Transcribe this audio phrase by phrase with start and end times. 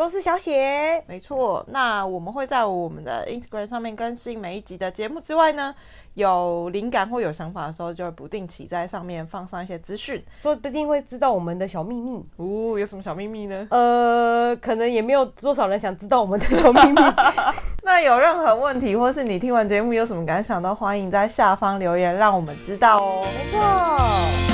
[0.00, 1.62] 都是小写，没错。
[1.68, 5.74] 那我们会在我们的 Instagram 上面更新每一集的节目之外呢，
[6.20, 12.22] 有灵感或有想法的时候，就会不定期在上面放上一些资讯，说不定会知道我们的小秘密。
[12.36, 13.66] 哦，有什么小秘密呢？
[13.70, 17.00] 呃，可能也没有多少人想知道我们的小秘密。
[17.82, 23.26] 那有任何问题，或是你听完节目有什么感想，都欢迎在下方留言，让我们知道哦。
[23.34, 23.58] 没错，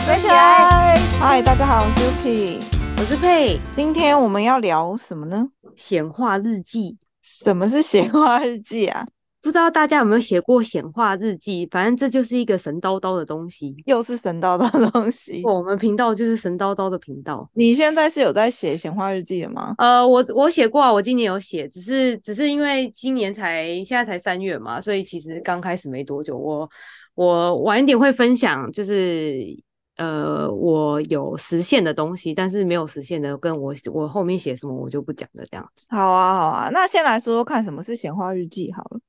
[0.06, 0.96] 追起来！
[1.20, 1.90] 嗨，大家好，我
[2.23, 2.62] 是 Yuki。
[2.98, 5.48] 我是佩，今天我们要聊什么呢？
[5.74, 6.96] 显化日记。
[7.23, 9.06] 什么是显化日记啊？
[9.46, 11.64] 不知道大家有没有写过显化日记？
[11.70, 15.40] 反正这就是一个神叨叨的东西，又是神叨叨的东西。
[15.45, 17.48] 我们频道就是神叨叨的频道。
[17.54, 19.73] 你现在是有在写显化日记的吗？
[19.79, 26.37] 呃，我我写过啊，我今年有写，只是只是因为今年才现在才三月嘛，所以其实刚开始没多久。
[26.37, 26.68] 我
[27.15, 29.57] 我晚一点会分享，就是。
[29.96, 35.87] 呃，我有实现的东西，但是没有实现的，跟我我后面写什么我就不讲了，这样子。
[35.88, 39.01] 好啊，好啊，那先来说说看，什么是显化日记好了。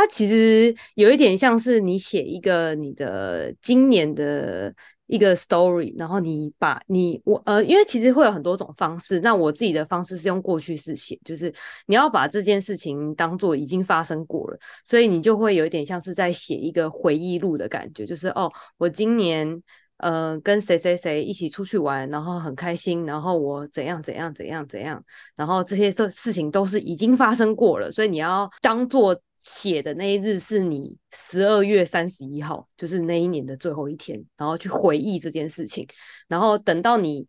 [0.00, 4.72] 它其实有一点像是你写一个你的今年的
[5.08, 11.52] 一个 story，然后你把你我呃，因为其实会有很多种方式，那我自己的方式是用过去式写，就是
[11.86, 19.62] 你要把这件事情当做已经发生过了，所以你就会有一点像是在写一个回忆录的感觉，就是哦，我今年。
[20.02, 25.04] 呃，跟谁谁谁一起出去玩，然后很开心，然后我怎样怎样怎样怎样，
[25.36, 35.86] 然后这些事事情都是已经发生过了，所以你要当做写的那一日是你十二月三十一号，就是那一年的最后一天，然后去回忆这件事情，
[36.28, 37.26] 然后等到你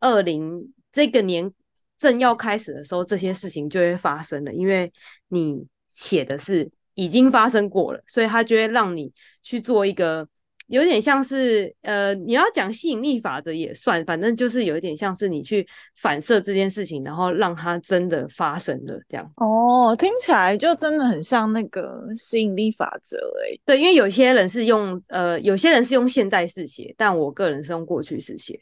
[0.00, 1.50] 二零这个年
[1.98, 4.92] 正要开始的时候，这些事情就会发生了，因为
[5.28, 9.12] 你写的是已经发生过了，所以它就会让你
[9.42, 10.28] 去做一个。
[10.68, 15.66] 有点像是，呃，你要讲吸引力法则也算，反正就是有一点像是你去
[15.96, 19.30] 反射这件事情，然后让它真的发生了这样。
[19.36, 23.60] 哦，听起来就真的很像那个吸引力法则诶。
[23.66, 28.58] 对，因为有些人是用，呃，有些人是用现在式写，但我个人是用过去式写，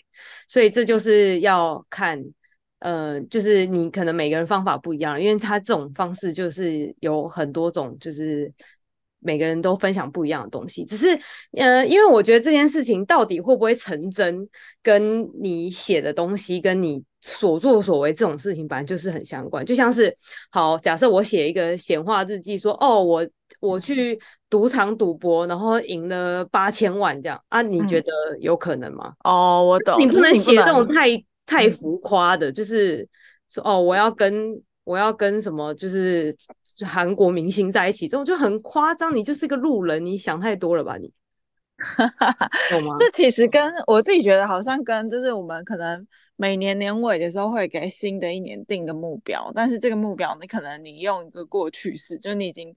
[0.49, 2.21] 所以这就是要看，
[2.81, 8.53] 呃，就是你可能每个人方法不一样，因为他这种方式就是有很多种，就是。
[9.23, 11.07] 每个人都分享不一样的东西，只是
[11.57, 14.49] 呃，因为我觉得这件事情到底会不会成真，
[14.83, 19.65] 跟你写的东西，跟你所作所为这种事情，本来就是很相关。
[19.65, 20.15] 就像是，
[20.51, 23.27] 好，假设我写一个显化日记，说，哦，我
[23.61, 24.19] 我去
[24.51, 29.13] 赌场赌博，然后赢了八千万，这样啊，你觉得有可能吗？
[29.25, 30.01] 嗯、哦，我懂。
[30.01, 31.09] 你不能写这种太
[31.47, 33.09] 太浮夸的，就是
[33.49, 34.61] 说，哦，我要跟。
[34.85, 36.35] 我要跟什么就是
[36.87, 39.15] 韩国明星在一起，这种就很夸张。
[39.15, 40.97] 你就是个路人，你想太多了吧？
[40.97, 41.13] 你，
[42.71, 42.95] 懂吗？
[42.99, 46.07] 这其实跟我自己觉得好像跟就是我们可能
[46.37, 52.75] 每年年尾的时候会给新的一年定个目标，但是这个目标你可能你用一个过去式，就你已经。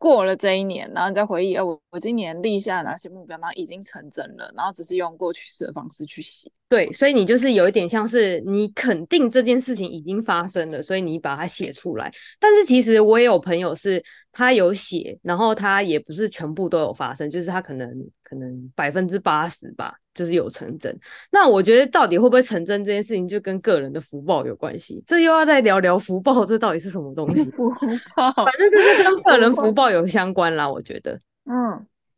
[0.00, 6.52] 过了这一年，然后你再回忆，哦，我我今年立下哪些目标，然后已经成真了，然后只是用过去式的方式去写。
[6.68, 12.12] 对，所以你就是有一点像是你肯定这件事情已经发生了，所以你把它写出来。
[12.38, 14.02] 但是其实我也有朋友是，
[14.32, 17.88] 他有写，然后他也不是全部都有发生，就是他可能
[18.22, 19.94] 可能百分之八十吧。
[20.14, 20.98] 就是有成真，
[21.30, 25.00] 那我觉得到底会不会成真这件事情，就跟个人的福报有关系。
[25.06, 27.44] 这又要再聊聊福报，这到底是什么东西？
[27.52, 27.70] 福
[28.16, 30.68] 报，反正这是跟个人福报有相关啦。
[30.68, 31.20] 我觉得，嗯，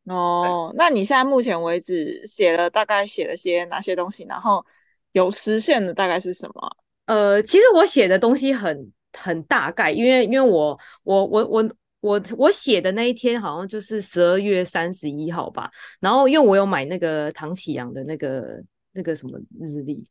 [0.04, 4.24] 哦，那你现在目前为止写了大概写了些哪些东西？
[4.28, 4.64] 然后
[5.12, 6.76] 有实现的大概是什么？
[7.06, 11.70] 呃，其实我写的东西很很大概，因为因为我我我我。
[12.02, 15.70] 我我写的那一天好像就是十二月三十一号吧，
[16.00, 18.58] 然后因为我有买那个唐启阳的那个
[18.92, 20.04] 那个什么日历，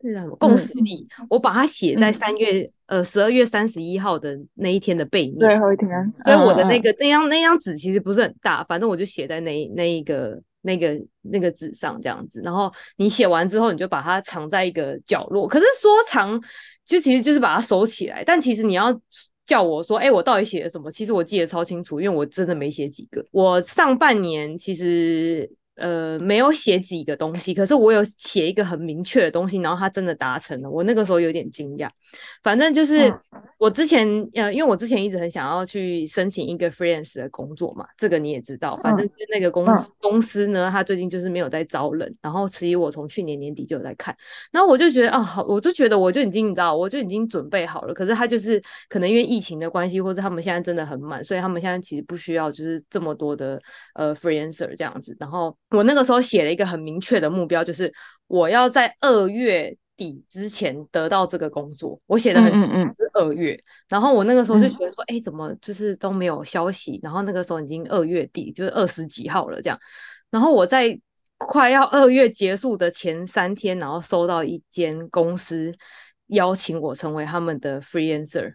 [0.00, 5.88] 那叫什么共识历，我把它写在三月、嗯、呃十二月三十一号的那一天的背面，最后一天。
[6.24, 12.40] 所以我的那个、嗯、那张那张纸其实不是很大，反正我就写在那那一个那个那个纸上这样子。
[12.42, 15.46] 然后你写完之后，你就把它藏在一个角落。
[15.46, 16.40] 可是说藏，
[16.84, 19.00] 就其实就是把它收起来，但其实你要。
[19.46, 20.90] 叫我说，哎、欸，我到底写了什么？
[20.90, 23.22] 其实我记得超清楚，因为我真的没写几个。
[23.30, 30.70] 我上半年其实呃，没有写几个东西，可是我有写一个很明确的东西，然后他真的达成了。
[30.70, 31.88] 我那个时候有点惊讶。
[32.44, 33.12] 反正就是
[33.58, 38.76] 我之前呃，因为我之前一直很想要去申请一个 freelance 的工作嘛，这个你也知道。
[38.84, 44.16] 反正那个公司公司呢，他最近就是没有在招人，然后其实我从去年年底就有在看，
[44.52, 47.92] 然后我就觉得啊，好，我就觉得我就已经你知道，我就已经准备好了。
[47.92, 53.60] 可是他就是可能因为疫情的关系，或者他们现在真的很满，所以他们现在其实不需要就是这么多的
[53.94, 55.56] 呃 freelancer 这样子，然后。
[55.74, 57.92] 我那个时候写了一个很明确的目标，就是
[58.28, 62.00] 我要在二月底之前得到这个工作。
[62.06, 67.00] 我写的很嗯嗯是二月，然后我那个时候就觉得说，哎、嗯，怎么就是都没有消息？
[67.02, 69.78] 然后那个时候已经二月底，就是二十几号了这样。
[70.30, 70.98] 然后我在
[71.36, 75.72] 快要二月结束的前三天，然后收到一间公司
[76.28, 78.54] 邀请我成为他们的 freelancer，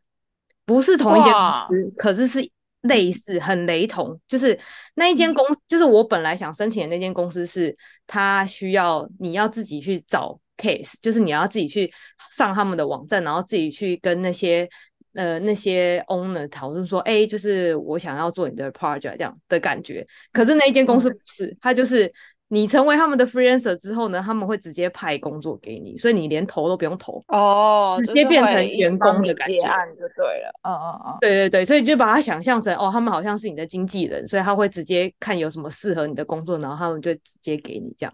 [0.66, 2.50] 不是同一间公司，可是是。
[2.81, 4.58] 类似很雷同，就是
[4.96, 7.76] 那一间公司，就是我本来想申请的那间公司，是
[8.08, 11.92] 它需要你要自己去找 case，就是你要自己去
[12.31, 14.68] 上他们的网站，然后自己去跟那些
[15.14, 20.06] 呃那些 owner 讨论说，哎、欸，就是我想要做你的 project 这样的感觉。
[20.31, 22.12] 可是那一间公司不是，它就是。
[22.51, 30.51] 你成为他们的 freelancer 之后呢，他们会直接派工作给你，所以你连投都不用投哦，直接变成员工的感觉，就对了。
[30.63, 38.13] 嗯嗯嗯，对对对，所以就把它想象成哦，他们好像是你的经纪人，所以他会直接看有什么适合你的工作，然后他们就直接给你这样。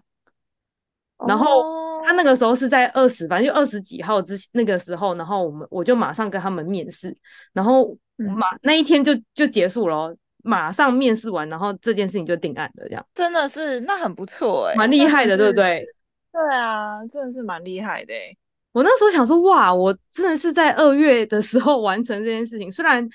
[1.26, 7.16] 然后他那个时候是在二十，反正就二十几号之那个时候，然后我们我就马上跟他们面试，
[7.54, 10.14] 然后马、嗯、那一天就就结束了。
[10.46, 15.84] 马上面试完，然后这件事情就定案了，这样真的是那很不错哎、欸，蛮厉害的，对不对？
[16.32, 18.38] 对啊，真的是蛮厉害的、欸。
[18.72, 22.70] 我那时候想说，哇，我真的是在二月的时候完成这件事情。
[22.70, 23.06] 虽然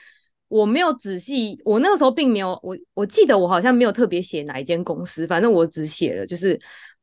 [0.47, 6.59] 我没有仔细，我那个时候并没有，我我记得我好像没有特别写哪一间公司，反正我只写了，就是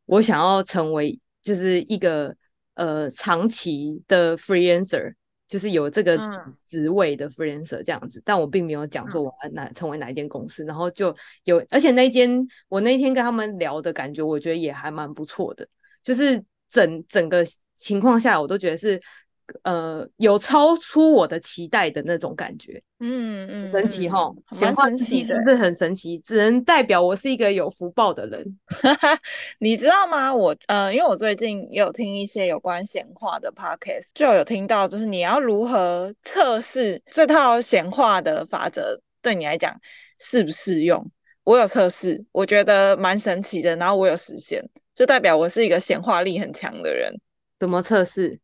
[0.07, 2.35] 我想要成为就是一个
[2.75, 5.15] 呃长期的 freelancer。
[5.49, 6.17] 就是有这个
[6.67, 11.15] 职位的 freelancer 这样子，嗯、但我并没有讲说我要哪成为哪一间公司，然后就
[11.45, 15.67] 有，而且那一间我那一天跟他们聊的感觉，我觉得也还蛮不错的，
[16.03, 17.43] 就是整整个
[17.77, 19.01] 情况下，我都觉得是。
[19.63, 24.31] 呃，有超出我的期待的那种感觉，嗯嗯，神奇哈，
[24.61, 28.59] 蛮神奇的，是很神奇，只能代表我是一个有福报的人。
[29.61, 30.35] 你知道吗？
[30.35, 39.75] 我呃，因为我最近也有听一些有关显化的 podcast，就有听到，就是你要如何测试这套显化的法则对你来讲
[40.19, 41.11] 适不适用？
[41.45, 44.63] 我有测试，我觉得蛮神奇的，然后我有实现，
[44.95, 47.11] 就代表我是一个显化力很强的人。
[47.59, 48.39] 怎么测试？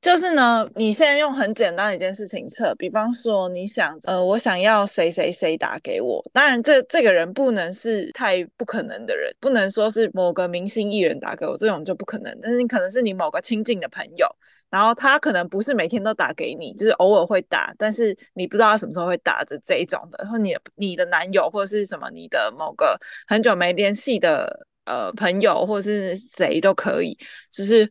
[0.00, 12.38] 就是呢，你现在用很简单的一件事情测，比方说你想，呃，我想要谁谁谁打给我，当然这这个人不能是太不可能的人，不能说是某个明星艺人打给我，这种就不可能。
[12.42, 14.26] 但是你可能是你某个亲近的朋友，
[14.68, 27.16] 然后他可能不是每天都打给你，就是偶尔会打，但是你不知道他什么时候会打的这一种的，或你你的男友或者是什么你的某个很久没联系的呃朋友或者是谁都可以，
[27.50, 27.90] 就是。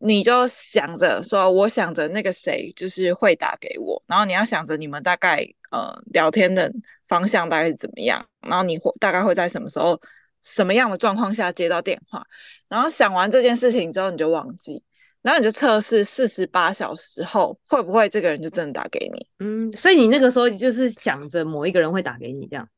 [0.00, 6.72] 你就想着说，我想着那个谁就是会打给我，然后你要想着你们大概呃聊天的
[7.08, 10.00] 方向大概是怎么样，然后你会大概会在什么时候、
[10.40, 12.24] 什么样的状况下接到电话，
[12.68, 14.80] 然后想完这件事情之后你就忘记，
[15.20, 19.26] 然后你就测试四十八小时后会不会这个人就真的打给你。
[19.40, 22.68] 嗯，所以你那个时候就是想着某一个人会打给你这样，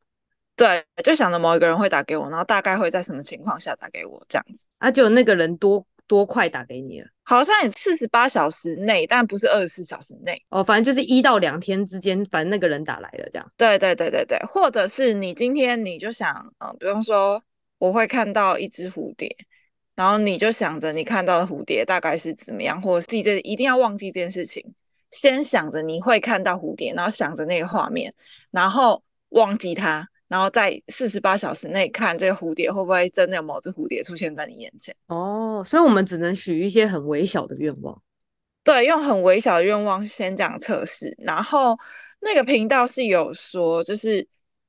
[0.57, 5.87] 对，就想着某一个人会打给我，然后大概会在什么情况下打给我这样子，啊，就那个人多。
[6.11, 7.07] 多快打给你了？
[7.23, 10.65] 好像也四十八小时内，但不是二十四小时内哦。
[10.65, 13.53] 反正就是一到两天之间，反正那个人打来了这样。
[13.57, 17.41] 对对对对对，或者是你今天你就想，嗯，比方说
[17.79, 19.37] 我会看到一只蝴蝶，
[19.95, 24.75] 然后你就想着你看到的蝴蝶大概是怎么样，或者记这一定要忘记这件事情，
[25.13, 28.13] 先想着你会看到蝴蝶，然后想着那个画面，
[28.51, 30.09] 然后忘记它。
[30.31, 38.01] 然后在四十八小时内看这个蝴蝶会不会真的有某只蝴蝶出现在你眼前哦，所以我们只能许一些很微小的愿望。
[38.63, 41.13] 对，用很微小的愿望先这样测试。
[41.19, 41.77] 然后
[42.21, 44.25] 那个频道是有说，就是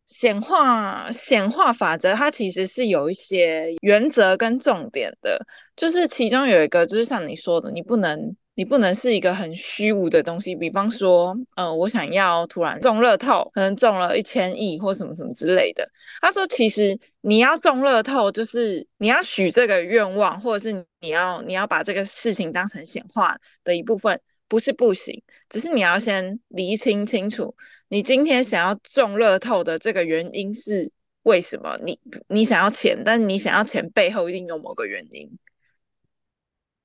[0.08, 5.46] 显化显化法则，它其实是有一些原则跟重点的。
[5.76, 8.36] 就是其中有一个，就是像你说的，你不能。
[8.54, 15.90] 你不能是一个很虚无的东西，比方说，呃，我想要突然中乐透，可能中了一千亿或什么什么之类的。
[16.22, 27.56] 他说，其实你要中乐透，就是你要许这个愿望，或者是你要你要把这个事情当成显化的一部分，不是不行，只是你要先厘清清楚，
[27.88, 30.92] 你今天想要中乐透的这个原因是
[31.24, 35.32] 为什么你你想要钱，但你想要钱背后一定有某个原因。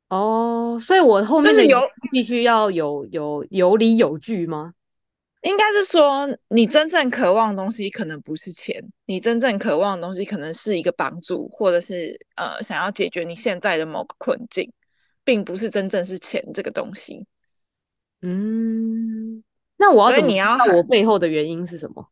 [0.08, 1.80] 哦，所以我后面是有
[2.12, 4.72] 必须要有有有理有据吗？
[5.42, 14.72] 应该是说，你真正渴望的东西可能不是钱，你真正渴望的东西可能是一个帮助，或者是呃想要解决你现在的某个困境，
[15.22, 17.26] 并不是真正是钱这个东西。
[18.22, 19.42] 嗯，
[19.76, 22.08] 那我要怎么你要我背后的原因是什么？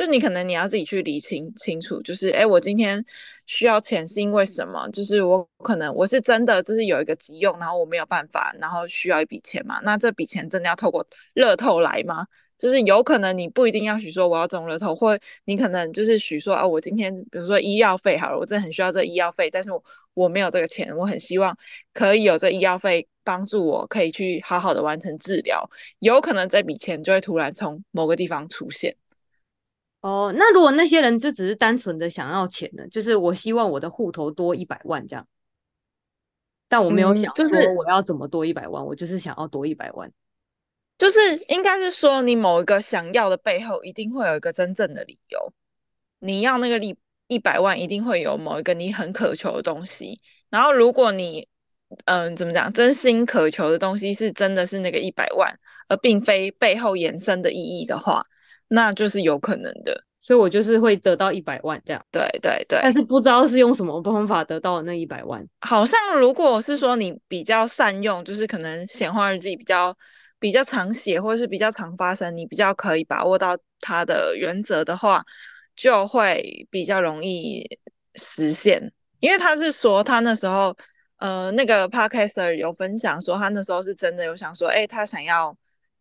[0.00, 3.04] 就你可能你要自己去理清清楚，就是哎，我今天
[3.44, 4.88] 需要钱是因为什么？
[4.88, 9.78] 就是我可能我是真的就是有一个急用，然后我没有办法，然后需要一笔钱嘛？
[9.82, 12.26] 那这笔钱真的要透过乐透来吗？
[12.56, 21.54] 就是有可能你不一定要许说我要中乐透，或你可能就是许说啊，我今天比如说医药费好了，我真的很需要这医药费，但是我我没有这个钱，我很希望
[21.92, 28.96] 可以有这医药费帮助我，可以去好好的完成治疗，有可能这笔钱就会突然从某个地方出现。
[30.00, 32.86] 哦，那如果那些人就只是单纯的想要钱呢？
[32.88, 35.26] 就是我希望我的户头多一百万这样，
[36.68, 40.10] 但我没有想说我要怎么多一百万，嗯，我就是想要多一百万。
[40.96, 45.52] 就是应该是说，你某一个想要的背后，一定会有一个真正的理由。
[46.18, 46.94] 你要那个一
[47.26, 50.20] 一百万，一定会有某一个你很渴求的东西。
[50.50, 51.48] 然后，如果你
[52.04, 58.26] 嗯、呃、怎么讲，真心渴求的东西是真的是那个一百万，而并非背后延伸的意义的话，
[58.70, 60.02] 那就是有可能的。
[60.20, 62.04] 所以我就是会得到一百万这样。
[62.10, 65.46] 对对对，但是不知道是用什么方法得到的那一百万。
[65.60, 69.96] 好像如果是说你比较善用，就是可能显化日记比较。
[70.42, 75.22] 比较常写或者是比较常发生，你比较可以把握到它的原则的话，
[75.76, 77.62] 就会比较容易
[78.14, 78.90] 实现。
[79.18, 80.74] 因为他是说他那时候，
[81.18, 85.54] 呃，那个 Podcaster 有分享说他那时候是真的有想说，哎，他想要，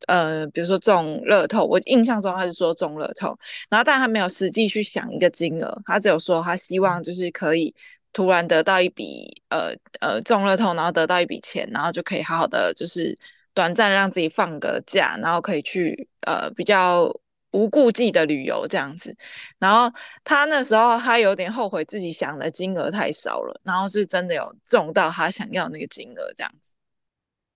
[0.08, 3.38] 呃，比如说中乐透，我印象中他是说中乐透，
[3.70, 7.76] 然后但他没有实际去想一个金额，他只有说他希望就是可以
[8.14, 13.18] 突然得到一笔，呃呃，中乐透，然后得到一笔钱，然后就可以好好的就是。
[13.56, 17.12] 短暂让自己放个假，然后可以去呃比较
[17.52, 19.14] 无顾忌的旅游这样子。
[19.58, 19.92] 然后
[20.24, 26.74] 他那时候他有点后悔自己想的金额太少了，然后是真的有中到他想要那个金额这样子。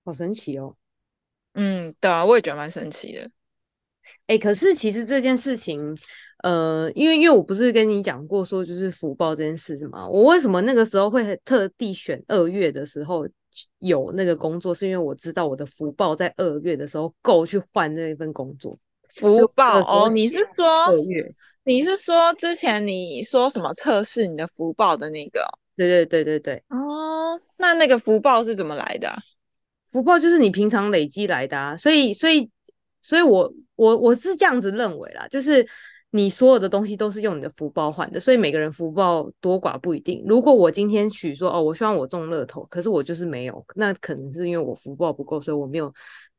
[0.03, 0.75] 好神奇哦！
[1.53, 3.21] 嗯，对啊，我也觉得蛮神奇的。
[4.27, 5.97] 哎、欸，可是其实这件事情，
[6.43, 10.07] 呃，因为因为我不是跟你讲过说就是福报这件事是吗？
[10.07, 13.27] 我为什么那个时候会特地选二月的时候？
[13.77, 18.75] 有那个工作，是因为我知道我的福报在二月的时候够去换那一份工作。
[19.11, 21.31] 福报哦，你是说二月？
[21.63, 25.45] 你是说之前你说什么测试你的福报的那个？
[25.77, 26.63] 对对对对对。
[26.69, 29.19] 哦，那那个福报是怎么来的啊？
[29.93, 32.49] 福报就是你平常累积来的啊，所以所以
[33.01, 35.65] 所以我我我是这样子认为啦，就是。
[36.15, 40.23] 你所有的东西都是用你的福报换的，所以每个人福报多寡不一定。
[40.27, 45.91] 如果我今天许说哦，我希望我中乐透，可是我就是没有，那可能是因为我福报不够，所以我没有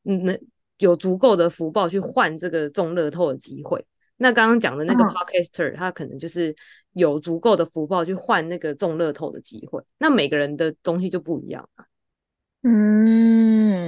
[0.04, 0.38] 嗯，那
[0.78, 3.84] 有足够的福报去换这个中乐透的机会。
[4.16, 6.54] 那刚刚讲的那个 podcaster，他可能就是
[6.92, 9.82] 有足够的福报去换那个中乐透的机会。
[9.98, 11.84] 那每个人的东西就不一样了。
[12.62, 13.33] 嗯，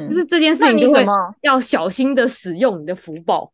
[0.08, 1.04] 就是这件事情，就会
[1.42, 3.52] 要小心的使用你的福报。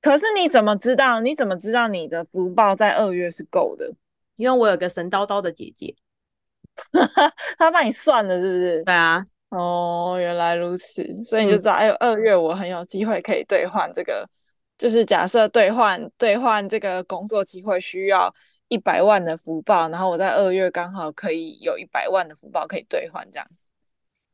[0.00, 1.20] 可是你怎么知道？
[1.20, 3.92] 你怎么知道你的福报在二月是够的？
[4.36, 5.96] 因为我有个神叨叨的姐姐，
[7.58, 8.84] 她帮你算了，是不是？
[8.84, 9.24] 对啊。
[9.50, 14.28] 哦，原来如此，所以你就知道，哎、嗯，二月我很有机会可以兑换这个，
[14.76, 18.32] 就是假设兑换兑换这个工作机会需要
[18.68, 23.67] 一百万的福报，然后我在二月刚好可以有一百万的福报可以兑换，这样子。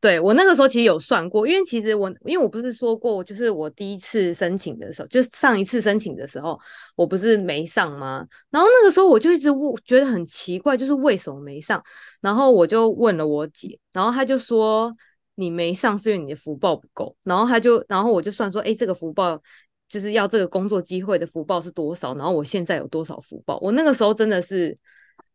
[0.05, 6.61] 对，我那个时候其实有算过，因为其实我因为我不是说过，就是我第一次申请的时候，就是上一次申请的时候，
[6.95, 8.23] 我不是没上吗？
[8.51, 9.49] 然后那个时候我就一直
[9.83, 11.83] 觉得很奇怪，就是为什么没上？
[12.21, 14.95] 然后我就问了我姐，然后她就说
[15.37, 17.17] 你没上是因为你的福报不够。
[17.23, 19.41] 然后她就，然后我就算说，哎，这个福报
[19.89, 22.15] 就是要这个工作机会的福报是多少？
[22.15, 23.59] 然后我现在有多少福报？
[23.63, 24.77] 我那个时候真的是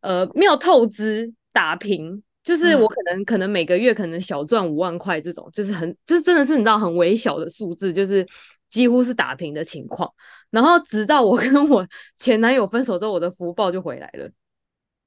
[0.02, 2.22] 呃没有透支打平。
[2.42, 8.26] 就是我可能、嗯、可能每个月可能小赚五万块这种，就是很就是真的是你知道很微小的数字，就是
[8.68, 10.10] 几乎是打平的情况。
[10.50, 11.86] 然后直到我 跟我
[12.18, 14.28] 前男友分手之后，我的福报就回来了。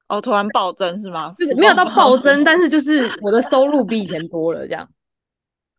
[0.08, 1.34] 哦，突然暴增是吗？
[1.40, 4.88] 就是没有到暴增，但是就是我的收入比以前多了这样。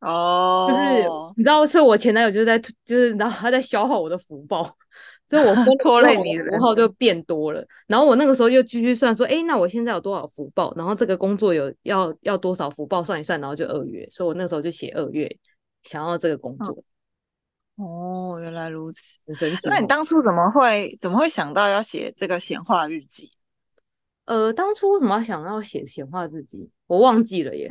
[0.00, 4.76] 哦，就是你知道，所以我前男友就是在就是然后他在消耗我的福报。
[5.28, 7.66] 所以我 拖累你，然后就变多了。
[7.86, 10.72] 然后我那个时候又继续算说，哎，那我现在有多少福报？
[10.76, 13.02] 然后这个工作有要要多少福报？
[13.02, 14.06] 算一算，然后就二月。
[14.10, 15.34] 所以我那个时候就写二月
[15.82, 16.76] 想要这个工作。
[17.76, 19.68] 哦，原来如此，很神奇。
[19.68, 23.32] 那你当初怎么会怎么会想到要写这个显化日记？
[24.26, 26.70] 呃，当初为什么要想要写显化日记？
[26.86, 27.68] 我忘记了耶。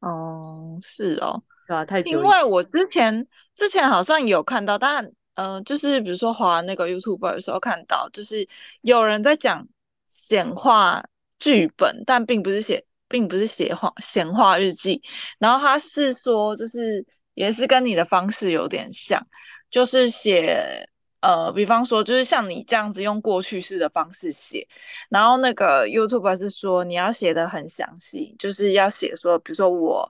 [0.00, 2.10] 哦，是哦，对啊，太久。
[2.10, 8.46] 因为我之前之前好像有看到，但嗯、就是比如说滑那个 YouTube 的时候看到，就是
[8.82, 9.66] 有人在讲
[10.08, 11.02] 显化
[11.38, 15.00] 剧本，但并不是写，并不是写化显化日记。
[15.38, 19.26] 然后他是说，就是也是跟你的方式有点像，
[19.70, 20.88] 就是写。
[21.20, 24.68] 呃，比方说，就是像你这样子用过去式的方式写，
[25.08, 30.08] 然后那个 YouTube 是说你要写得很详细，就是要写说，比如说我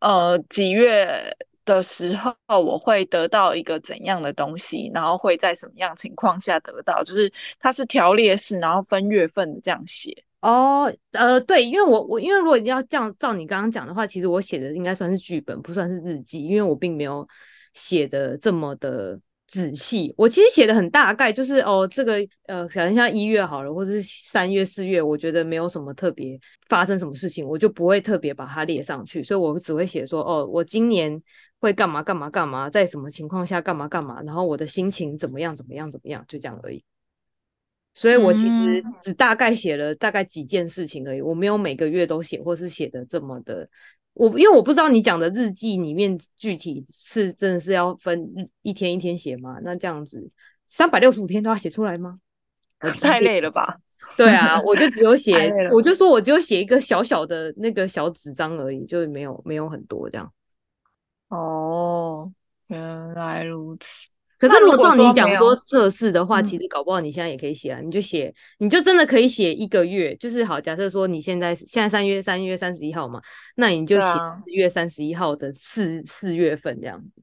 [0.00, 10.24] 呃几月的时候我会得到一个怎样的东西，然后会在什么样情况下得到，就是它是条列式，然后分月份这样写。
[10.40, 17.28] 哦，呃，对，因为我我因为如果你要这样照你刚刚讲的话，其实我写的应该算是剧本，不算是日记，因为我并没有
[17.74, 19.20] 写的这么的。
[19.46, 26.38] 仔细，我其实写的很大概，就是哦，这个呃，可能像一月好了，或者是三月、四月，我觉得没有什么特别
[26.68, 31.22] 发生什么事情，我就不会特别把它列上去，所以我只会写说哦，我今年
[31.60, 36.84] 会干嘛干嘛干嘛，在什么情况下干嘛干嘛，然后我的心情怎么样怎么样怎么样，就这样而已。
[37.94, 43.66] 所以我其实只大概写了大概几件事情而已，我没有每个月都写，或是写的这么的。
[44.16, 48.26] 我因为我不知道你讲的日记里面具体是真的是要分
[48.62, 49.58] 一天一天写吗？
[49.62, 50.26] 那这样子
[50.68, 52.18] 三百六十五天都要写出来吗？
[53.00, 53.78] 太累了吧？
[54.16, 60.32] 对啊，我就只有 写，我就说我只有写一个小小的那个小纸张而已，就没有没有很多这样。
[61.28, 62.32] 哦，
[62.68, 64.08] 原来如此。
[64.38, 73.20] 可是如果照你讲说测试的话，其实搞不好你现在也可以写啊，你就写，你就真的可以写一个月，就是好，假设说你现在现在三月三月三十一号嘛，
[73.54, 74.06] 那你就写
[74.44, 77.22] 四月三十一号的四四月份这样子。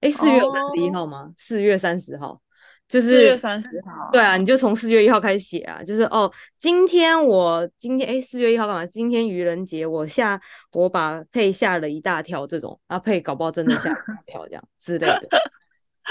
[0.00, 1.32] 哎，四月有三十一号吗？
[1.36, 2.40] 四月三十号，
[2.88, 4.10] 就是四月三十号。
[4.12, 8.86] 对啊，你就从四月一号开始写啊，就是哦，今天我今天哎四月一号干嘛？
[8.86, 10.40] 今天愚人节，我下
[10.72, 15.28] 我把配吓了一大跳，这种啊配搞不好真的吓一大跳这样之类的。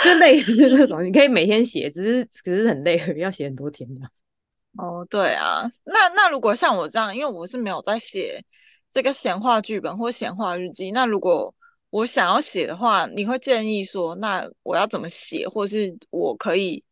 [0.04, 4.02] 就类似这种，你可以每天写，只是只是很累，要写很多天的。
[4.78, 8.44] 哦，对啊，那那如果像我这样，因为我是没有在写
[8.92, 11.54] 这个闲话剧本或闲话日记，那如果
[11.90, 16.84] 我想要写的话，你会建议说，那我要怎么写，或是我可以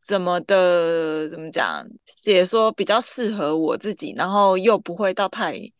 [0.00, 5.70] 怎么的怎么讲写，说比较适合我自己，然后又不会到太。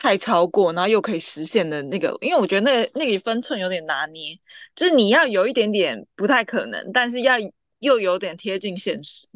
[0.00, 4.34] 太超过，然后又可以实现的那个，因为我觉得那个那个分寸有点拿捏，
[4.74, 7.36] 就是你要有一点点不太可能，但是要
[7.80, 9.28] 又有点贴近现实。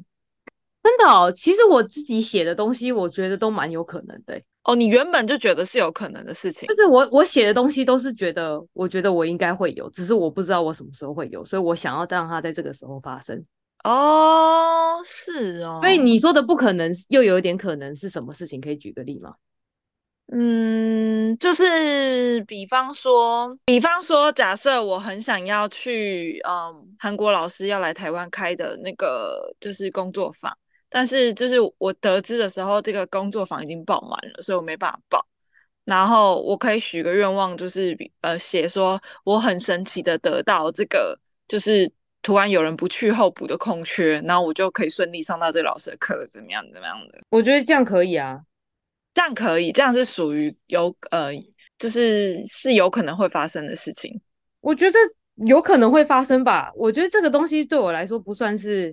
[0.82, 4.40] 真的哦，其实我自己写的东西，我觉得都蛮有可能的。
[4.64, 13.44] 哦，你原本就觉得是有可能的事情，就是我我写的东西都是觉得，我觉得我应该会有，只是我不知道我什么时候会有，所以我想要让它在这个时候发生。
[13.84, 15.80] 哦，是哦。
[15.82, 18.58] 所以你说的不可能，又有一点可能是什么事情？
[18.58, 19.34] 可以举个例吗？
[20.36, 30.52] 嗯，就是比方说，比方说，假设我很想要去，嗯，韩国老师要来台湾开的那个就是工作坊，
[30.88, 35.24] 但是就是我得知的时候，这个工作坊已经爆满了，所以我没办法报。
[35.84, 41.16] 然后我可以许个愿望，就是呃，写说我很神奇的得到这个，
[41.46, 41.88] 就是
[42.22, 47.20] 突然有人不去候补的空缺，然后我就可以顺利上到这个老师的课，怎么样，怎么样的？
[47.30, 48.40] 我觉得这样可以啊。
[49.14, 51.30] 这样可以，这样是属于有呃，
[51.78, 54.20] 就是是有可能会发生的事情。
[54.60, 54.98] 我觉得
[55.46, 56.72] 有可能会发生吧。
[56.74, 58.92] 我觉得这个东西对我来说不算是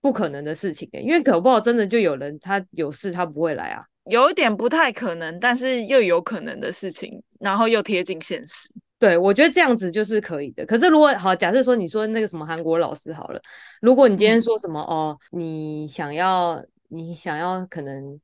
[0.00, 3.84] 不可能的事情，因为搞不好真的就有人他有事他不会来啊。
[4.06, 8.68] 有一点不太可能，但是又有可能的事情，然后又贴近现实。
[8.98, 10.66] 对，我觉得这样子就是可以的。
[10.66, 13.40] 可是如果好，假设说你说那个什么韩国老师好了，
[13.80, 18.20] 如果你今天说什么、嗯、哦，你想要你想要可能。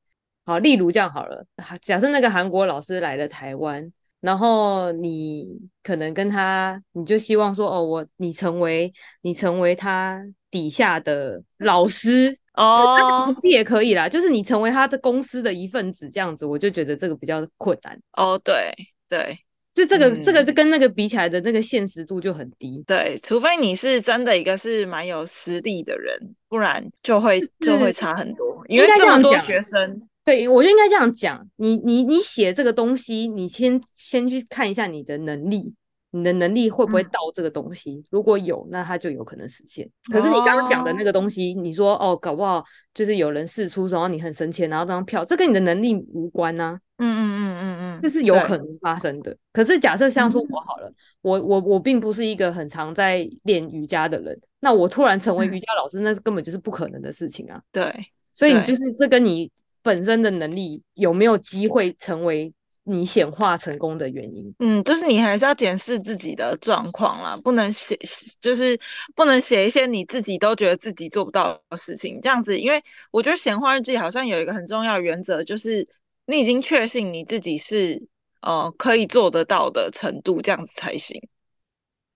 [0.47, 1.45] 好，例如这样好了。
[1.83, 5.49] 假设那个韩国老师来了台湾，然后你
[5.83, 14.09] 可能跟他，你就希望说，哦，我你成为你成为他底下的老师 哦，这也可以啦。
[14.09, 17.99] 就是你成为他的公司的一份子，这样子，我就觉得这个比较困难。
[18.13, 18.73] 哦，对
[19.09, 19.37] 对，
[19.75, 22.85] 就这个、嗯、这个就跟那个比起来的那个现实度就很低。
[22.87, 26.17] 对，除非你是真的一个是蛮有实力的人，
[26.49, 28.65] 不然就会就会差很多。
[28.69, 30.01] 因为这么多学生。
[30.27, 31.49] 对，我就应该这样讲。
[31.55, 35.73] 你你你写这个东西，你先先去看一下你的能力，
[36.11, 37.93] 你的能力会不会到这个东西？
[37.93, 39.89] 嗯、如果有，那它就有可能实现。
[40.12, 46.81] 可是你刚刚讲的那个东西，哦、你说哦，搞不好就是有人试出，然后你很生气，然后这张票，这跟你的能力无关呐、啊。
[46.99, 49.37] 嗯嗯嗯嗯嗯，这是有可能发生的。
[49.53, 57.62] 可是假设像说我好了，嗯、我我我并不是一个很常在练瑜伽的人，那我突然成为瑜伽老师，嗯、那根本就是不可能的事情啊。
[57.71, 57.95] 对，
[58.35, 59.49] 所以你就是这跟你
[59.87, 67.96] 本身的能力有没有机会成为你显化成功的原因，嗯，就是你还是要检视自己的状况啦，不能写，
[68.40, 68.77] 就是
[69.14, 75.87] 不能写一些你自己都觉得自己做不到的事情，这样子，因为我觉得显化日记好像有一个很重要的原则，就是
[76.27, 78.09] 你已经确信你自己是
[78.42, 81.20] 呃可以做得到的程度，这样子才行。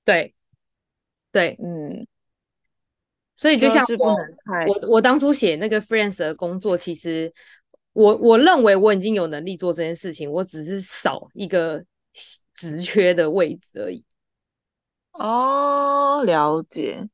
[0.05, 0.35] 对，
[1.31, 2.07] 对，嗯，
[3.37, 4.17] 所以就像我，
[4.67, 7.33] 我我当初写那个 freelance 的工作，其实。
[7.93, 11.85] 我我认为我已经有能力做这件事情，我只是少一个
[12.55, 14.05] 职缺的位置而已。
[15.13, 17.09] 哦，了解。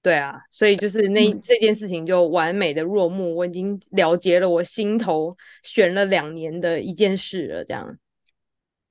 [0.00, 3.34] 对啊，所以就是那、嗯、这件事情就完美的落幕。
[3.34, 7.98] 我已经了结了我心头悬了两年的一件事了，这样。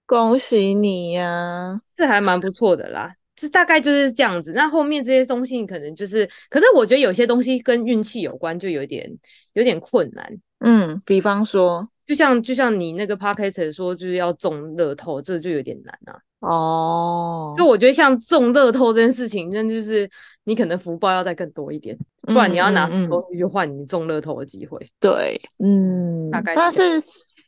[0.08, 3.16] 恭喜你呀、啊，这还蛮不错的啦。
[3.36, 4.54] 这大概就是这样子。
[4.54, 9.08] 那后面这些东西可能就是，可是我觉得有些东西跟运气有关，就有点
[9.54, 10.36] 有点困难。
[10.66, 16.18] 嗯，比方说，就像就像你那个 podcast 说，就是要中乐透，这就有点难啊。
[16.40, 20.10] 哦，就我觉得像中乐透这件事情，那就是
[20.46, 24.78] 你可能福报要再更多一点，不然你要拿什么东西去换你中乐透的机会？
[24.80, 25.00] 嗯嗯嗯。
[25.00, 26.54] 对，嗯，大概。
[26.56, 27.02] 但是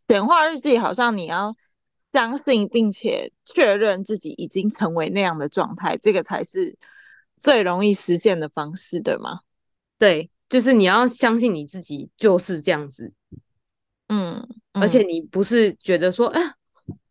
[0.08, 1.56] 显化日记好像你要
[2.12, 6.78] 相信并且确认自己已经成为那样的状态，这个才是
[7.38, 9.40] 最容易实现的方式，对吗？
[9.98, 10.30] 对。
[10.48, 13.12] 就是你要相信你自己就是这样子，
[14.08, 14.36] 嗯，
[14.74, 16.40] 嗯，而且你不是觉得说，啊，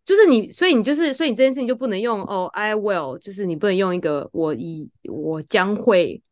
[0.04, 6.22] 就是你，所以你就是，所以你这件事情就不能用哦，I will，就是你不能用一个我已我将会，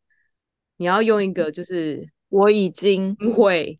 [0.77, 3.77] 你要用一个就是我已经会，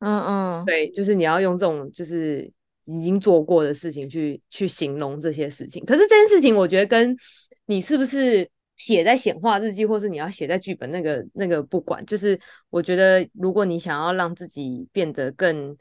[0.00, 2.52] 嗯嗯，对，就是你要用这种就是
[2.84, 5.82] 已经做过的事情去去形容这些事情。
[5.86, 7.16] 可是这件事情，我觉得跟
[7.64, 8.48] 你是不是？
[8.84, 12.36] 写在显化日记，或是你要写在剧本，那个那个不管，就是
[12.68, 15.76] 我觉得，如果你想要让自己变得更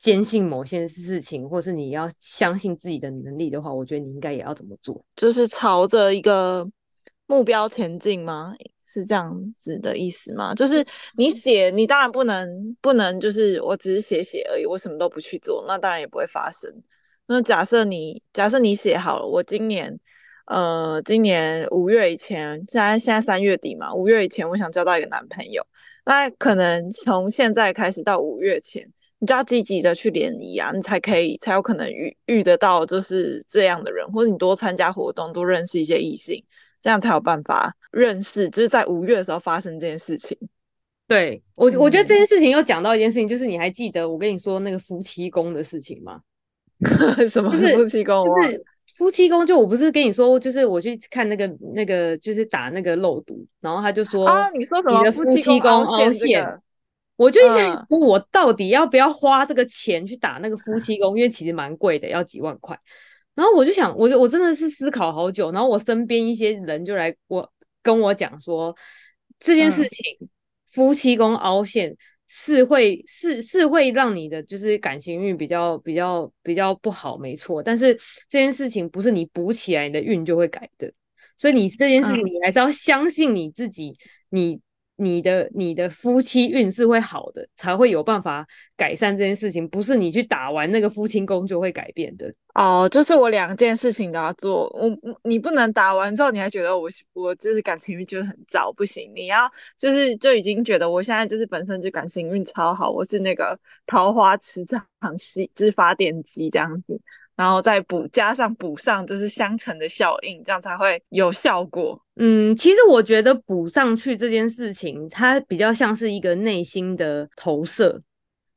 [0.00, 5.00] 坚信某些事情，或是你要相信自己的能力的话，我觉得你应该也要怎么做？
[5.14, 6.68] 就是朝着一个
[7.26, 8.52] 目标前进吗？
[8.84, 10.52] 是这样子的意思吗？
[10.52, 10.84] 就是
[11.16, 16.68] 你写，你当然不能不能，就是我只是写写而已，我什么都不去做，那当然也不会发生。
[17.28, 20.00] 那假设你假设你写好了，我今年。
[20.50, 25.64] 呃，今年五月以前，现在现在三月底嘛，五月以前我想交到一个男朋友，
[26.04, 28.84] 那可能从现在开始到五月前，
[29.20, 36.44] 你就要积极的去联谊啊，你才可以才有可能遇遇得到就是这样的人，或者你多参加活动，多认识一些异性，
[36.82, 40.36] 这样才有办法认识，就是在五月的时候发生这件事情。
[41.06, 46.20] 对，我，我觉得这件事情又讲到一件事情，就是你还记得我跟你说那个夫妻宫的事情吗？
[47.30, 48.26] 什么夫妻宫？
[48.26, 48.64] 就是。
[49.00, 54.98] 夫妻宫就我不是跟你说，就是我去看那个那个就是打那个漏毒，然后他就说啊，你说什么？
[54.98, 56.46] 你的夫妻宫凹陷，
[57.16, 61.14] 我就想我到底要不要花这个钱去打那个夫妻宫？
[61.14, 62.78] 嗯、因为其实蛮贵的，要几万块。
[63.34, 65.50] 然后我就想，我就我真的是思考好久。
[65.50, 67.50] 然后我身边一些人就来我
[67.82, 68.76] 跟我讲说
[69.38, 70.28] 这件事情，嗯、
[70.72, 71.96] 夫妻宫凹陷。
[72.32, 77.60] 是会是是会让你的就是感情运比较比较比较不好，没错。
[77.60, 77.92] 但是
[78.28, 80.92] 这件事情不是你补起来你的运就会改的，
[81.36, 84.60] 所以你这件事情你还是要相信你自己，你。
[85.00, 92.32] 你的你的夫妻运是会好的，才会有办法改善这件事情，不是你去打完那个夫妻宫就会改变的。
[92.54, 94.90] 哦，就是我两件事情都要做，我
[95.22, 104.84] 你不能打完之后你还觉得我我就是感情运就是很糟，不行，你要就是就已经觉得我现在就是本身就感情运超好，我是那个桃花磁场
[105.16, 107.00] 系就是发电机这样子。
[107.40, 111.98] 然后再补加上补上，就是相乘的效应，这样才会有效果。
[112.16, 117.98] 嗯，其实我觉得补上去这件事情，它比较像是一个内心的投射，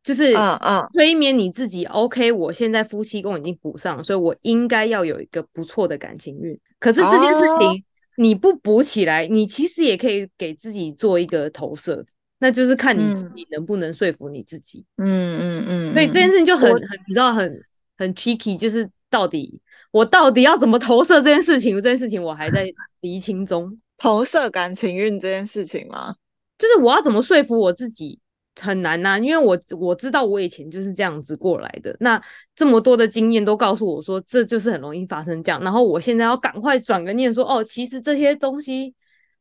[0.03, 1.85] 就是嗯嗯，催眠你自己。
[1.85, 6.59] OK，我现在夫妻宫已经补上，所以我应该要有一个不错的感情运。
[6.77, 7.85] 可是这件事情
[8.17, 12.05] 你不补起来，哦、你其实也可以给自己做一个投射，
[12.39, 14.85] 那就是看你自己能不能说服你自己。
[14.97, 17.49] 嗯嗯嗯，嗯嗯，所以这件事情就很很，你知道很。
[17.97, 21.75] 很 tricky，就是到底我到底要怎么投射这件事情？
[21.75, 22.65] 这件事情我还在
[23.01, 23.79] 厘清中。
[23.97, 26.15] 投射感情运这件事情吗？
[26.57, 28.19] 就是我要怎么说服我自己，
[28.59, 32.21] 很难呐、啊，因为我我知道我以前就是这样子过来的，那
[32.55, 35.61] 这么多的经验都告诉我说，这就是很容易发生这样。
[35.63, 38.93] 然后我现在要赶快转个念说，哦，其实这些东西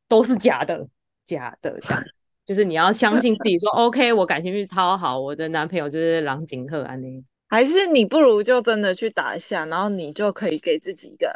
[0.07, 0.87] 都是假的，
[1.27, 2.07] 假的，假的。
[2.45, 7.25] 就是你要相信自己说，OK，我感情运超好，我的男朋友就是郎景赫安妮。
[7.53, 11.31] 还是你不如就真的去打一下，然后你就可以给自己一个，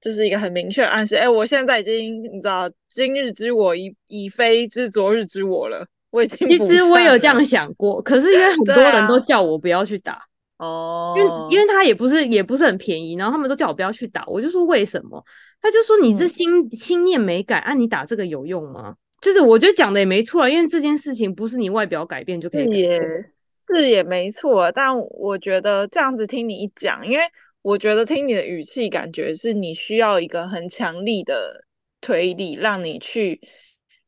[0.00, 1.14] 就是一个很明确暗示。
[1.14, 5.86] 哎，我现在已经你知道，今日之我已已非之昨日之我了。
[6.10, 10.20] 我已经其实我有这样想过，可是因为很多人都叫我不要去打
[10.58, 15.24] 哦，因为因为他也不是也不是很便宜，然后他们都叫我不要去打，我就说为什么？
[15.60, 18.96] 他就说你这心、嗯、心念没改，啊，你打这个有用吗？
[19.20, 23.31] 就是我觉得讲的也没错啊，因为这件事情不是你外表改变就可以改变，
[23.74, 24.70] 是也，没错。
[24.72, 27.24] 但我觉得这样子听你一讲，因为
[27.62, 31.64] 我觉得听你的语气，感觉是你需要一个很强力的
[32.00, 33.40] 推力，让你去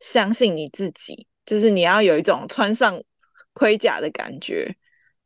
[0.01, 3.03] 相信你自己，就是你要有一种穿上
[3.53, 4.75] 盔甲的感觉。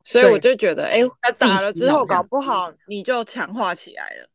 [0.05, 1.01] 所以我就觉得，哎，
[1.37, 4.29] 打了之后，搞不好你就强化起来了。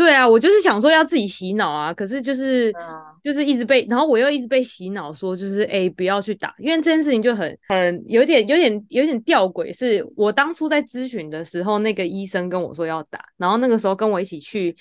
[0.00, 2.82] 对啊，我就是想说要自己洗脑啊，可是就是、嗯、
[3.22, 14.74] 就是一直被，然后我又一直被洗脑说就是哎不要去打，因为这件事情就很很有点有点有点吊诡，是我当初在咨询的时候，那个医生跟我说要打，然后那个时候跟我一起去。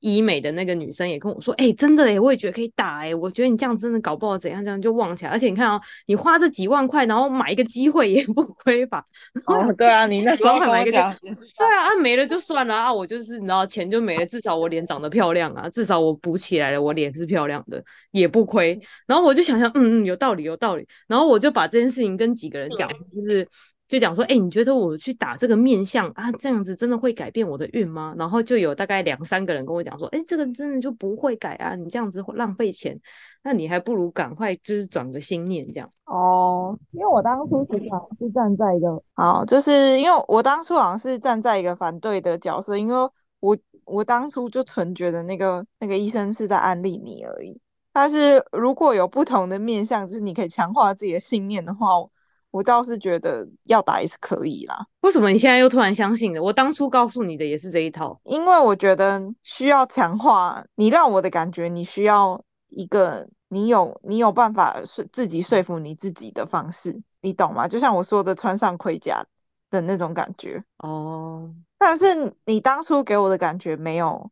[0.00, 9.02] 医美的那个女生也跟我说：“哎、欸，真的哎，我也觉得可以打哎，我觉得你这样真的搞不好怎样这样就旺起来，而且你看哦，你花这几万块，然后买一个机会也不亏吧？
[9.46, 18.78] 哦，对啊，你那时候买一个对啊，啊没了就算了啊，我就是你知道钱就没了，至少我脸长得漂亮啊，至少我补起来了，我脸是漂亮的，也不亏。
[19.06, 20.86] 然后我就想想，嗯嗯，有道理有道理。
[21.08, 23.46] 然后我就把这件事情跟几个人讲，就是。”
[23.88, 28.12] 就讲说，哎、欸，你觉得我去打这个面相啊，这样子真的会改变我的运吗？
[28.18, 32.98] 然后就有大概两三个人跟我讲说，哎、欸，这个真的就不会改啊，你这样子会浪费钱，
[33.44, 35.88] 那你还不如赶快就是转个心念这样。
[36.06, 42.94] 哦，因为我当初其实好像是站在一个，哦，就是因为我当初好像是站在一个反对的角色，因为
[43.38, 47.60] 我我当初就纯觉得那个那个医生是在安利你而已。
[47.92, 51.86] 但是如果有不同的面相，就是你可以强化自己的信念的话。
[52.50, 54.86] 我倒是觉得要打也是可以啦。
[55.00, 56.42] 为什么你现在又突然相信了？
[56.42, 58.18] 我当初告诉你的也是这一套。
[58.24, 67.68] 因为我觉得需要强化你，让我的感觉你需要一个你有你有办法说自己说服你自己的方式，你懂吗？
[67.68, 69.22] 就像我说的，穿上盔甲
[69.70, 70.64] 的那种感觉。
[70.78, 71.54] 哦。
[71.76, 74.30] 但是你当初给我的感觉没有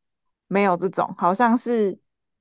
[0.48, 1.98] 没有这种，好像是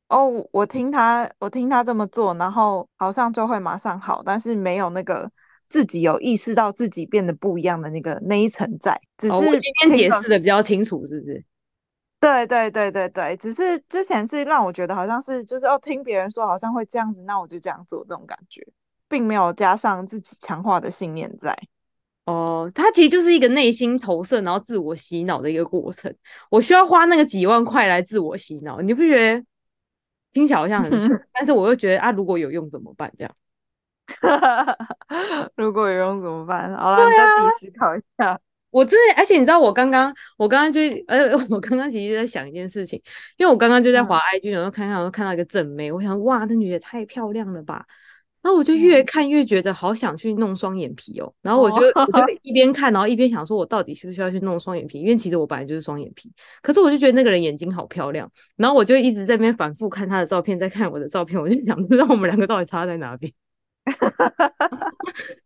[0.07, 5.29] 哦，我听他我听他这么做，然后好像就会马上好，但是没有那个。
[5.73, 11.43] 自己有意识到自己变得不一样的那个那一层在，只是、哦、我今天解释的比较清楚，是不是？
[12.19, 18.61] 对对对对对，只是之前是让我觉得好像是就是要听别人说好像会这样子，那我就这样做这种感觉，
[19.09, 21.57] 并没有加上自己强化的信念在。
[22.25, 26.15] 哦，它其实就是一个内心投射，然后自我洗脑的一个过程。
[26.51, 29.43] 我需要花那个几万块来自我洗脑，你不觉得
[30.33, 30.91] 听起来好像很，
[31.33, 33.11] 但是我又觉得啊，如果有用怎么办？
[33.17, 33.35] 这样。
[35.55, 36.75] 如果有用怎么办？
[36.77, 38.39] 好了，你再自己思考一下。
[38.69, 42.99] 我真的，而且你知道，我刚刚，我刚刚就，呃， 我刚刚其实就在想一件事情，
[43.37, 47.85] 因为我刚刚就在滑 IG，然后看看，然后看到一个正妹，我想，哇，那女的太漂亮了吧？
[48.41, 51.33] 然后我就越看越觉得好想去弄双眼皮哦。
[51.41, 54.99] 然后我就我就一边看，然后一边想说，我到底需不需要去弄双眼皮？
[54.99, 56.29] 因为其实我本来就是双眼皮，
[56.61, 63.31] 可是我就觉得那个人眼睛好漂亮，然后我就一直在那边反复看她的照片，再看我的照片，我就想知道我们两个到底差在哪边。
[63.85, 64.91] 哈哈哈哈哈！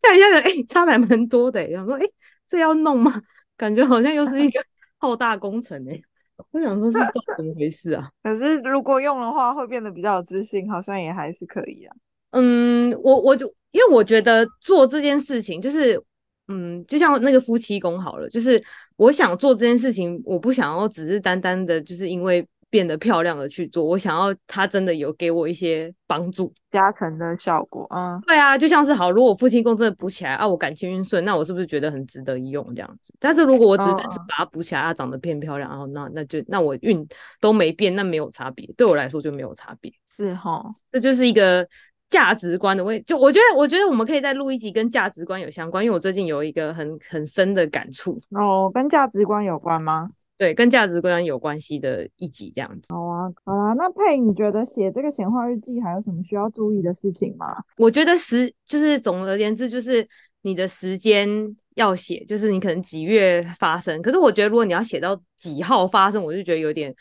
[0.02, 1.66] 看一下人，哎，差的还蛮多的。
[1.68, 2.08] 然后说，哎，
[2.48, 3.22] 这要弄吗？
[3.58, 4.60] 感觉好像又是一个
[4.98, 6.00] 浩大工程哎。
[6.52, 6.98] 我想说，是
[7.36, 8.10] 怎么回事啊？
[8.22, 11.96] 可是如果用的话，会变得比较有自信，好像也还是可以啊。
[12.32, 16.00] 嗯，我我就因为我觉得做这件事情，就是
[16.48, 18.64] 嗯，就像那个夫妻宫好了，就是
[18.98, 22.48] 我想做这件事情，我不想要只是单单的，就是因为。
[22.70, 27.88] 变得漂亮的去做，我想要他真的有给我一些帮助，加成的效果。
[27.96, 33.14] 嗯，对啊，就像是好，如果夫妻宫真的补起来啊，我感情运顺，那我是不是觉得很值得一用这样子？
[33.20, 37.08] 但是如果我只是单纯把它补起来，它、嗯、长得变漂亮，然后那那就那我运
[37.40, 39.92] 都没变，那没有差别，对我来说就没有差别。
[40.16, 41.66] 是哈，这就是一个
[42.10, 43.04] 价值观的问题。
[43.04, 48.20] 就我觉得，我觉得我们可以再录一集跟价值观有相关，因为我最近有一个很很深的感触。
[48.32, 50.10] 哦，跟价值观有关吗？
[50.38, 52.94] 对，跟价值观有关系的一集这样子。
[52.94, 57.48] 好啊，好啊，那佩，你觉得写这个显化日记还有什么需要注意的事情吗？
[57.78, 60.08] 我觉得时就是总而言之，就是
[60.44, 61.28] 你的时间
[61.76, 64.00] 要写，就是你可能几月发生。
[64.02, 66.94] 可是我觉得如果你要写到几号发生，我就觉得有点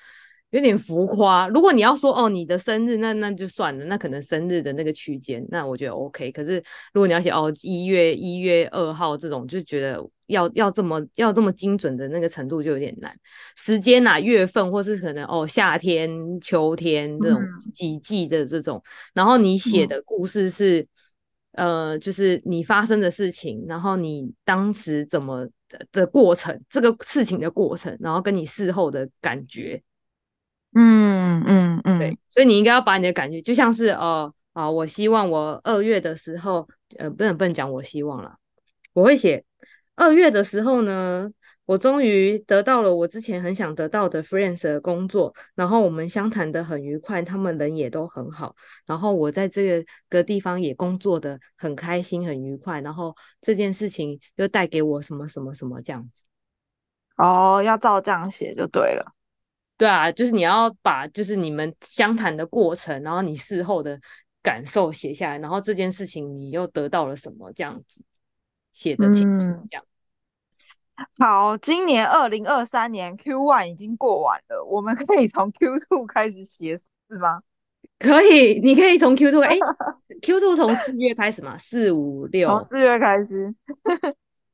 [0.50, 1.46] 有点浮夸。
[1.48, 6.32] 如果你要说哦，你的生日，那那就算了，那可能生日的那个区间，那我觉得 OK。
[6.32, 6.54] 可是
[6.94, 13.14] 如果你要写哦一月一月二号这种，就觉得要要这么要这么精准的那个程度就有点难。
[13.56, 16.10] 时间哪、啊、月份，或是可能哦夏天、
[16.40, 17.40] 秋天这种
[17.74, 20.86] 几季的这种，嗯、然后你写的故事是。
[21.52, 29.82] 呃，就是你发生的事情，然后你当时怎么的的过程，这个事情的过程，然后跟你事后的感觉，
[30.74, 38.36] 嗯嗯嗯，对，所以你应该要把你的感觉，就像是呃啊，我希望我二月的时候，呃，不能不能讲我希望了，
[38.92, 39.42] 我会写
[39.96, 41.30] 二月的时候呢。
[41.66, 48.54] 我终于得到了我之前很想得到的 Friends 的工作，然后我们相谈的很愉快，他们人也都很好，
[48.86, 56.22] 然后我在这个个地方也工作的很开心、很愉快，然后这件事情又带给我什么什么什么这样子。
[57.16, 59.04] 哦，要照这样写就对了。
[59.76, 63.98] 对啊，就是你要把就是你们相谈的过程，然后你事后的
[64.40, 68.04] 感受写下来，然后这件事情你又得到了什么这样子
[68.76, 69.82] 写的清楚这样。
[69.82, 69.86] 嗯
[71.18, 77.42] 好，今年二零二三年 Q one 已经过完了，我们可以从 Q two 开始写，是吗？
[77.98, 79.58] 可以，你可以从 Q two，哎，
[80.22, 83.54] Q two 从四月开始嘛，四五六，从四月开始。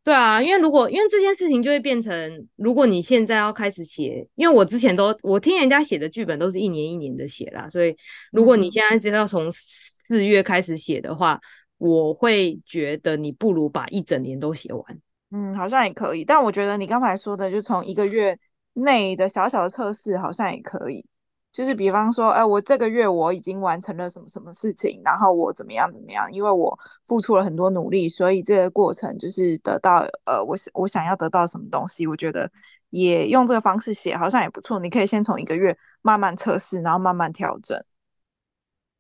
[0.02, 7.96] 对啊，因为如果因为这件事情就会变成，如果你现在要开始写，因为我之前都我听人家写的剧本都是一年一年的写啦，所以
[8.32, 11.40] 如果你现在知道从四月开始写的话，
[11.82, 15.00] 我会觉得你不如把一整年都写完。
[15.32, 18.38] 嗯，好像也可以，但我觉得你刚才说的，就从一个月
[18.74, 21.04] 内的小小的测试，好像也可以。
[21.50, 32.48] 就是比方说，哎、呃，我这个月我已经完成了什么什么事情，然后我怎么样怎么样，因为我付出了很多努力，所以这个过程就是得到，呃，我我想要得到什么东西，我觉得
[32.90, 34.78] 也用这个方式写好像也不错。
[34.78, 37.82] 你可以先从一个月慢慢测试，然后慢慢调整。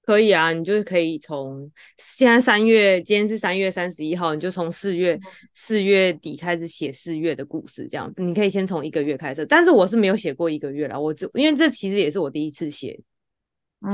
[0.04, 5.18] 可以啊，你就是可以从现在三月，今天是三月三十一号，你就从四月
[5.54, 9.46] 四月底开始写四月的故事，这样你可以先从一个月开始。
[9.46, 12.98] 但是我是没有写过一个月啦，我这因为这其实也是我第一次写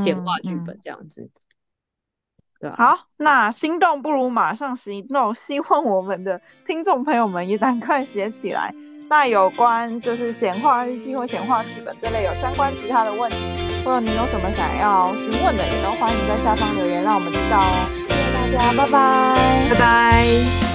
[0.03, 1.31] 显化剧本这样子，嗯嗯、
[2.61, 2.77] 对吧？
[2.79, 8.75] 好，那心动不如马上行动，希望我们的听众朋友们也赶快写起来。
[9.11, 13.68] 那有关就是显化日记或显化剧本这类有相关其他的问题。
[13.85, 17.89] 或者你有什么想要询问的，也都欢迎在下方留言，让我们知道哦。
[18.09, 20.68] 谢谢大家，拜拜，拜拜。